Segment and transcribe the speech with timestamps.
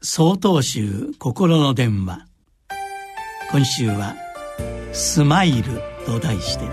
[0.00, 2.24] 総統集心の電話。
[3.50, 4.14] 今週は
[4.94, 6.64] 「スマイル」と題して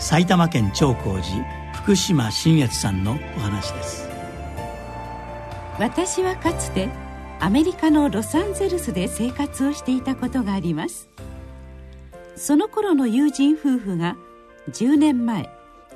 [0.00, 4.08] 埼玉県長光寺福島新越さんのお話です。
[5.78, 6.88] 私はかつて
[7.38, 11.08] アメリカのロサンゼルスで生活をしていたことがあります。
[12.34, 14.16] その頃の友人夫婦が
[14.68, 15.48] 10年前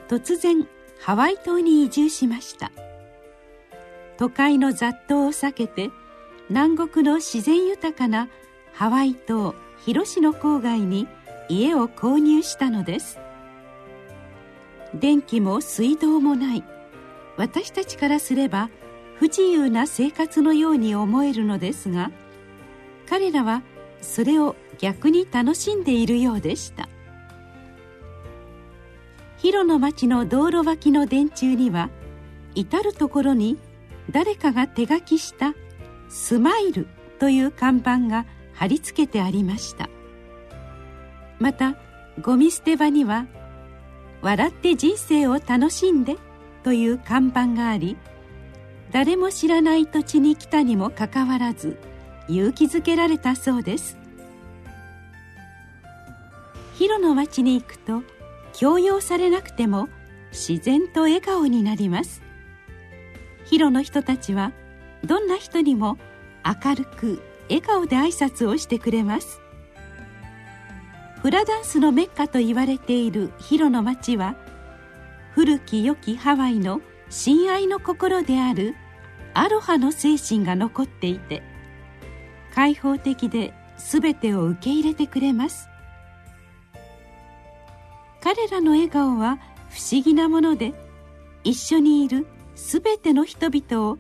[0.07, 0.65] 突然
[1.01, 2.71] ハワイ島に移住しました。
[4.17, 5.91] 都会の雑踏を避けて
[6.49, 8.29] 南国の自然豊かな
[8.73, 11.09] ハワイ島広島郊外に
[11.49, 13.19] 家を購入したのです。
[14.95, 16.65] 電気も水道もない。
[17.37, 18.71] 私たちからすれば
[19.17, 22.11] 不自由な生活のように思えるのですが
[23.09, 23.63] 彼らは
[24.01, 26.89] それを逆に楽しんでいるようでした。
[29.39, 31.91] 広の町の道路脇の電柱には
[32.55, 33.59] 至る所に
[34.11, 35.55] 誰かが手書きした
[36.09, 36.87] 「スマイル」
[37.19, 39.89] という看板が貼り付けてありました。
[41.39, 41.77] また
[42.23, 43.27] ゴミ捨て場には
[44.23, 46.17] 「笑って人生を楽しんで」
[46.65, 47.97] という看板があり
[48.91, 51.79] 誰も知らない土地に来たにもかかわらず
[52.29, 53.99] 勇気づけられたそうです。
[56.75, 58.03] 広の町に行くと
[58.53, 59.89] 強要されなくても
[60.33, 62.23] 自然と笑顔になります。
[63.45, 64.53] 広の人たちは
[65.05, 65.99] どんな人にも
[66.45, 69.41] 明るく笑顔で挨拶をしてくれます。
[71.23, 74.37] フラダンスのメッカと言われている広の町は
[75.33, 76.81] 古き良きハワイの
[77.11, 78.75] 親愛の心である
[79.35, 81.43] アロハの精神が残っていて
[82.55, 85.69] 開放的で全てを受け入れてくれます。
[88.23, 89.39] 彼らの笑顔は
[89.71, 90.73] 不思議なもので
[91.45, 93.99] 一緒にいる全ての人々を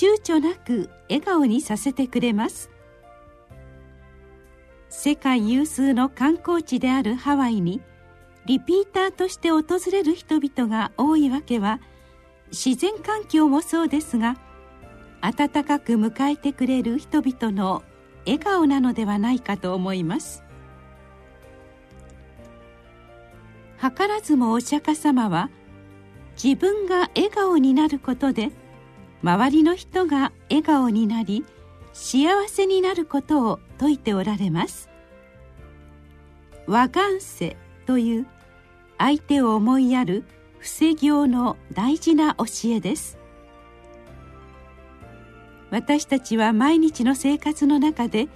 [0.00, 2.70] 躊躇なく笑顔にさせてくれます。
[4.88, 7.82] 世界有数の観光地であるハワイに
[8.46, 11.80] リピーターとして訪れる人々が多いわけは
[12.50, 14.38] 自然環境もそうですが
[15.20, 17.82] 温かく迎えてくれる人々の
[18.24, 20.42] 笑顔なのではないかと思います。
[23.78, 25.50] 図らずもお釈迦様は
[26.42, 28.50] 自分が笑顔になることで
[29.22, 31.44] 周りの人が笑顔になり
[31.92, 34.88] 幸せになることを説いておられます。
[36.66, 38.26] 和願世という
[38.98, 40.24] 相手を思いやる
[40.58, 43.18] 布施行の大事な教えです。
[45.70, 48.28] 私たちは毎日の生活の中で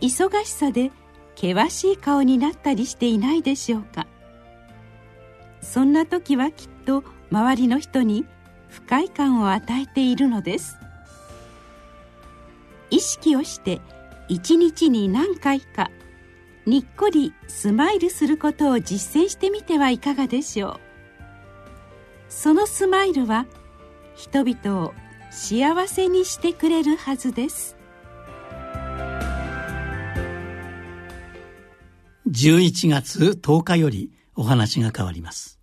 [0.00, 0.90] 忙しさで
[1.36, 4.06] 険しい顔になったりしていないでしょうか。
[5.60, 8.24] そんな時はきっと周りの人に
[8.68, 10.78] 不快感を与えているのです。
[12.90, 13.80] 意識をして
[14.28, 15.90] 一日に何回か
[16.66, 20.80] にっこりスマイルすることを実践してみてはいかがでしょう。
[22.28, 23.46] そのスマイルは
[24.14, 24.94] 人々を
[25.30, 27.76] 幸せにしてくれるはずです。
[32.28, 35.57] 11月10日よりお話が変わります。